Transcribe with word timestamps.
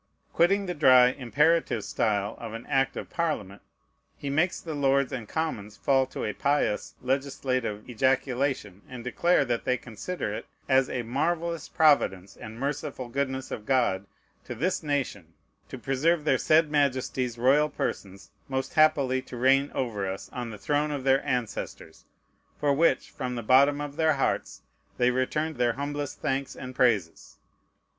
Quitting 0.33 0.65
the 0.65 0.73
dry, 0.73 1.09
imperative 1.09 1.83
style 1.83 2.33
of 2.39 2.53
an 2.53 2.65
act 2.65 2.97
of 2.97 3.07
Parliament, 3.11 3.61
he 4.17 4.31
makes 4.31 4.59
the 4.59 4.73
Lords 4.73 5.11
and 5.11 5.29
Commons 5.29 5.77
fall 5.77 6.07
to 6.07 6.25
a 6.25 6.33
pious 6.33 6.95
legislative 7.03 7.87
ejaculation, 7.87 8.81
and 8.89 9.03
declare 9.03 9.45
that 9.45 9.63
they 9.63 9.77
consider 9.77 10.33
it 10.33 10.47
"as 10.67 10.89
a 10.89 11.03
marvellous 11.03 11.69
providence, 11.69 12.35
and 12.35 12.59
merciful 12.59 13.09
goodness 13.09 13.51
of 13.51 13.67
God 13.67 14.07
to 14.43 14.55
this 14.55 14.81
nation, 14.81 15.33
to 15.69 15.77
preserve 15.77 16.23
their 16.23 16.39
said 16.39 16.71
Majesties' 16.71 17.37
royal 17.37 17.69
persons 17.69 18.31
most 18.49 18.73
happily 18.73 19.21
to 19.21 19.37
reign 19.37 19.69
over 19.75 20.09
us 20.11 20.31
on 20.33 20.49
the 20.49 20.57
throne 20.57 20.89
of 20.89 21.03
their 21.03 21.23
ancestors, 21.23 22.05
for 22.59 22.73
which, 22.73 23.11
from 23.11 23.35
the 23.35 23.43
bottom 23.43 23.79
of 23.79 23.97
their 23.97 24.13
hearts, 24.13 24.63
they 24.97 25.11
return 25.11 25.53
their 25.53 25.73
humblest 25.73 26.19
thanks 26.19 26.55
and 26.55 26.73
praises." 26.73 27.37